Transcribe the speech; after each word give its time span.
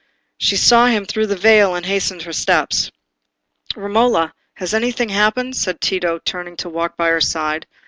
She 0.39 0.57
saw 0.57 0.87
him 0.87 1.05
through 1.05 1.27
her 1.27 1.35
veil 1.35 1.75
and 1.75 1.85
hastened 1.85 2.23
her 2.23 2.33
steps. 2.33 2.89
"Romola, 3.75 4.33
has 4.55 4.73
anything 4.73 5.09
happened?" 5.09 5.55
said 5.55 5.79
Tito, 5.79 6.19
turning 6.25 6.57
to 6.57 6.69
walk 6.69 6.97
by 6.97 7.09
her 7.09 7.21
side. 7.21 7.67